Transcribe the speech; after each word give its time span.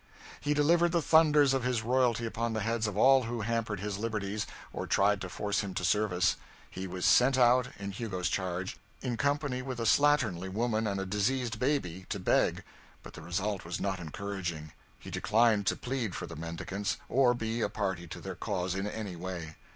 He 0.39 0.55
delivered 0.55 0.93
the 0.93 1.01
thunders 1.03 1.53
of 1.53 1.61
his 1.63 1.83
royalty 1.83 2.25
upon 2.25 2.53
the 2.53 2.61
heads 2.61 2.87
of 2.87 2.97
all 2.97 3.25
who 3.25 3.41
hampered 3.41 3.79
his 3.79 3.99
liberties 3.99 4.47
or 4.73 4.87
tried 4.87 5.21
to 5.21 5.29
force 5.29 5.59
him 5.59 5.75
to 5.75 5.85
service. 5.85 6.37
He 6.71 6.87
was 6.87 7.05
sent 7.05 7.37
out, 7.37 7.67
in 7.77 7.91
Hugo's 7.91 8.27
charge, 8.27 8.77
in 9.03 9.15
company 9.15 9.61
with 9.61 9.79
a 9.79 9.85
slatternly 9.85 10.51
woman 10.51 10.87
and 10.87 10.99
a 10.99 11.05
diseased 11.05 11.59
baby, 11.59 12.07
to 12.09 12.17
beg; 12.17 12.63
but 13.03 13.13
the 13.13 13.21
result 13.21 13.63
was 13.63 13.79
not 13.79 13.99
encouraging 13.99 14.71
he 14.97 15.11
declined 15.11 15.67
to 15.67 15.75
plead 15.75 16.15
for 16.15 16.25
the 16.25 16.35
mendicants, 16.35 16.97
or 17.07 17.35
be 17.35 17.61
a 17.61 17.69
party 17.69 18.07
to 18.07 18.19
their 18.19 18.33
cause 18.33 18.73
in 18.73 18.87
any 18.87 19.15
way. 19.15 19.55